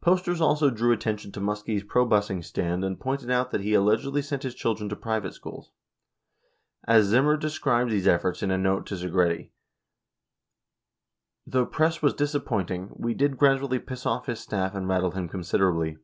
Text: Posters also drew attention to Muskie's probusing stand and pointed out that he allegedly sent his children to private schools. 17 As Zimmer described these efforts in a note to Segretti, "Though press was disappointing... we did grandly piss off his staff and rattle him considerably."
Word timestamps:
Posters 0.00 0.40
also 0.40 0.70
drew 0.70 0.92
attention 0.92 1.30
to 1.32 1.42
Muskie's 1.42 1.84
probusing 1.84 2.42
stand 2.42 2.82
and 2.82 2.98
pointed 2.98 3.30
out 3.30 3.50
that 3.50 3.60
he 3.60 3.74
allegedly 3.74 4.22
sent 4.22 4.42
his 4.42 4.54
children 4.54 4.88
to 4.88 4.96
private 4.96 5.34
schools. 5.34 5.72
17 6.86 6.96
As 6.96 7.04
Zimmer 7.08 7.36
described 7.36 7.90
these 7.90 8.06
efforts 8.06 8.42
in 8.42 8.50
a 8.50 8.56
note 8.56 8.86
to 8.86 8.94
Segretti, 8.94 9.50
"Though 11.46 11.66
press 11.66 12.00
was 12.00 12.14
disappointing... 12.14 12.92
we 12.96 13.12
did 13.12 13.36
grandly 13.36 13.78
piss 13.78 14.06
off 14.06 14.24
his 14.24 14.40
staff 14.40 14.74
and 14.74 14.88
rattle 14.88 15.10
him 15.10 15.28
considerably." 15.28 15.98